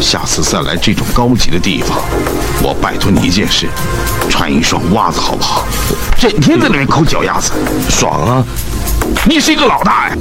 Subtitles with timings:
[0.00, 1.98] 下次再来这种高级的地方
[2.62, 3.68] 我拜托你一件事
[4.30, 5.66] 穿一双袜子好不好？
[6.18, 7.52] 整天在那里抠脚丫子
[7.88, 8.44] 爽啊！
[9.26, 10.16] 你是一个老大呀！